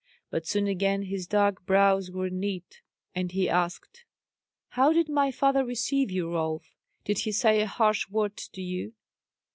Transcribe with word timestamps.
But 0.31 0.47
soon 0.47 0.65
again 0.65 1.03
his 1.03 1.27
dark 1.27 1.63
brows 1.67 2.09
were 2.09 2.31
knit, 2.31 2.81
and 3.13 3.31
he 3.31 3.47
asked, 3.47 4.03
"How 4.69 4.91
did 4.91 5.07
my 5.07 5.29
father 5.29 5.63
receive 5.63 6.09
you, 6.09 6.31
Rolf? 6.33 6.75
Did 7.05 7.19
he 7.19 7.31
say 7.31 7.61
a 7.61 7.67
harsh 7.67 8.09
word 8.09 8.35
to 8.35 8.63
you?" 8.63 8.93